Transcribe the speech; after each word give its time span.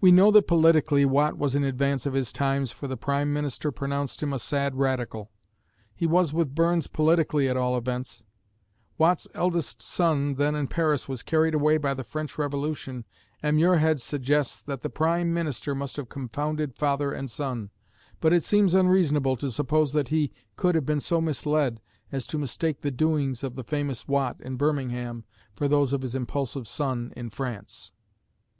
We 0.00 0.12
know 0.12 0.30
that 0.30 0.46
politically 0.48 1.04
Watt 1.04 1.36
was 1.36 1.54
in 1.54 1.62
advance 1.62 2.06
of 2.06 2.14
his 2.14 2.32
times 2.32 2.72
for 2.72 2.88
the 2.88 2.96
prime 2.96 3.34
minister 3.34 3.70
pronounced 3.70 4.22
him 4.22 4.32
"a 4.32 4.38
sad 4.38 4.76
radical." 4.76 5.30
He 5.94 6.06
was 6.06 6.32
with 6.32 6.54
Burns 6.54 6.86
politically 6.86 7.46
at 7.46 7.54
all 7.54 7.76
events. 7.76 8.24
Watt's 8.96 9.28
eldest 9.34 9.82
son, 9.82 10.36
then 10.36 10.54
in 10.54 10.68
Paris, 10.68 11.06
was 11.06 11.22
carried 11.22 11.52
away 11.54 11.76
by 11.76 11.92
the 11.92 12.02
French 12.02 12.38
Revolution, 12.38 13.04
and 13.42 13.58
Muirhead 13.58 14.00
suggests 14.00 14.58
that 14.62 14.80
the 14.80 14.88
prime 14.88 15.34
minister 15.34 15.74
must 15.74 15.96
have 15.96 16.08
confounded 16.08 16.74
father 16.78 17.12
and 17.12 17.30
son, 17.30 17.68
but 18.22 18.32
it 18.32 18.42
seems 18.42 18.72
unreasonable 18.72 19.36
to 19.36 19.50
suppose 19.50 19.92
that 19.92 20.08
he 20.08 20.32
could 20.56 20.74
have 20.74 20.86
been 20.86 20.98
so 20.98 21.20
misled 21.20 21.82
as 22.10 22.26
to 22.28 22.38
mistake 22.38 22.80
the 22.80 22.90
doings 22.90 23.44
of 23.44 23.54
the 23.54 23.64
famous 23.64 24.08
Watt 24.08 24.40
in 24.40 24.56
Birmingham 24.56 25.24
for 25.54 25.68
those 25.68 25.92
of 25.92 26.00
his 26.00 26.14
impulsive 26.14 26.66
son 26.66 27.12
in 27.14 27.28
France. 27.28 27.92